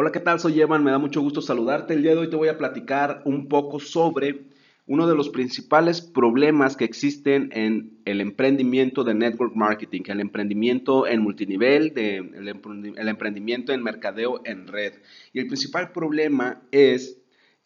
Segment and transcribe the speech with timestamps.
[0.00, 0.38] Hola, ¿qué tal?
[0.38, 1.92] Soy Evan, me da mucho gusto saludarte.
[1.92, 4.44] El día de hoy te voy a platicar un poco sobre
[4.86, 11.08] uno de los principales problemas que existen en el emprendimiento de network marketing, el emprendimiento
[11.08, 14.92] en multinivel, el emprendimiento en mercadeo en red.
[15.32, 17.20] Y el principal problema es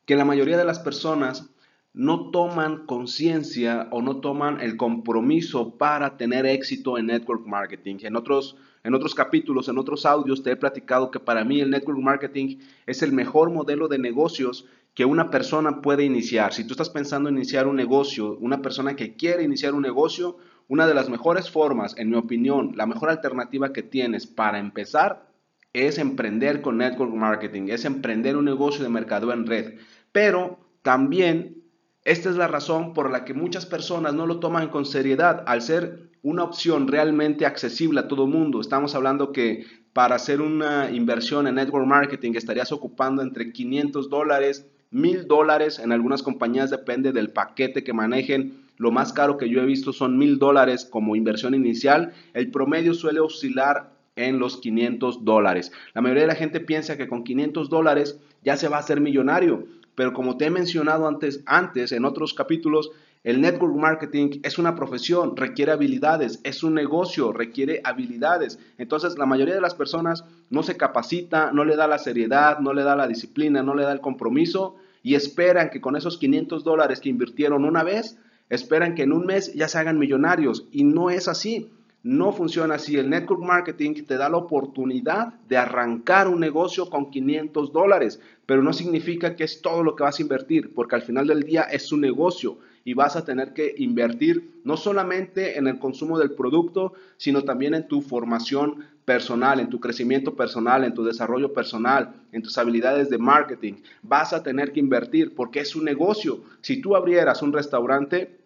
[0.07, 1.51] que la mayoría de las personas
[1.95, 7.97] no toman conciencia o no toman el compromiso para tener éxito en network marketing.
[8.03, 11.71] En otros, en otros capítulos, en otros audios, te he platicado que para mí el
[11.71, 16.53] network marketing es el mejor modelo de negocios que una persona puede iniciar.
[16.53, 20.37] Si tú estás pensando en iniciar un negocio, una persona que quiere iniciar un negocio,
[20.69, 25.31] una de las mejores formas, en mi opinión, la mejor alternativa que tienes para empezar
[25.75, 29.79] es emprender con network marketing, es emprender un negocio de mercado en red.
[30.13, 31.62] Pero también
[32.05, 35.63] esta es la razón por la que muchas personas no lo toman con seriedad al
[35.63, 38.61] ser una opción realmente accesible a todo mundo.
[38.61, 44.67] Estamos hablando que para hacer una inversión en network marketing estarías ocupando entre 500 dólares,
[44.91, 45.79] 1000 dólares.
[45.79, 48.63] En algunas compañías depende del paquete que manejen.
[48.79, 52.13] Lo más caro que yo he visto son 1000 dólares como inversión inicial.
[52.35, 55.73] El promedio suele oscilar en los 500 dólares.
[55.95, 59.01] La mayoría de la gente piensa que con 500 dólares ya se va a hacer
[59.01, 59.67] millonario.
[59.95, 62.91] Pero como te he mencionado antes, antes en otros capítulos,
[63.25, 68.59] el network marketing es una profesión, requiere habilidades, es un negocio, requiere habilidades.
[68.79, 72.73] Entonces la mayoría de las personas no se capacita, no le da la seriedad, no
[72.73, 76.65] le da la disciplina, no le da el compromiso y esperan que con esos 500
[76.65, 78.19] dólares que invirtieron una vez,
[78.49, 80.67] esperan que en un mes ya se hagan millonarios.
[80.73, 81.71] Y no es así.
[82.03, 82.97] No funciona así.
[82.97, 88.63] El network marketing te da la oportunidad de arrancar un negocio con 500 dólares, pero
[88.63, 91.63] no significa que es todo lo que vas a invertir, porque al final del día
[91.63, 96.33] es un negocio y vas a tener que invertir no solamente en el consumo del
[96.33, 102.13] producto, sino también en tu formación personal, en tu crecimiento personal, en tu desarrollo personal,
[102.33, 103.75] en tus habilidades de marketing.
[104.03, 106.41] Vas a tener que invertir porque es un negocio.
[106.61, 108.41] Si tú abrieras un restaurante,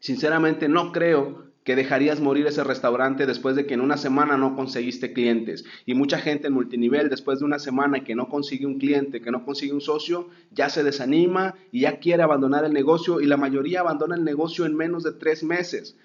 [0.00, 4.56] sinceramente no creo que dejarías morir ese restaurante después de que en una semana no
[4.56, 5.64] conseguiste clientes.
[5.86, 9.30] Y mucha gente en multinivel, después de una semana que no consigue un cliente, que
[9.30, 13.36] no consigue un socio, ya se desanima y ya quiere abandonar el negocio y la
[13.36, 15.96] mayoría abandona el negocio en menos de tres meses.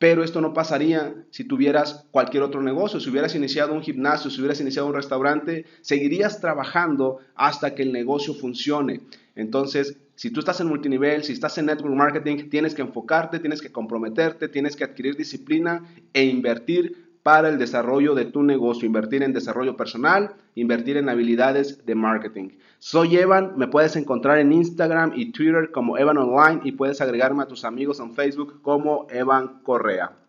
[0.00, 3.00] Pero esto no pasaría si tuvieras cualquier otro negocio.
[3.00, 7.92] Si hubieras iniciado un gimnasio, si hubieras iniciado un restaurante, seguirías trabajando hasta que el
[7.92, 9.02] negocio funcione.
[9.36, 13.60] Entonces, si tú estás en multinivel, si estás en network marketing, tienes que enfocarte, tienes
[13.60, 15.84] que comprometerte, tienes que adquirir disciplina
[16.14, 21.84] e invertir para el desarrollo de tu negocio, invertir en desarrollo personal, invertir en habilidades
[21.84, 22.50] de marketing.
[22.78, 27.42] Soy Evan, me puedes encontrar en Instagram y Twitter como Evan Online y puedes agregarme
[27.42, 30.19] a tus amigos en Facebook como Evan Correa.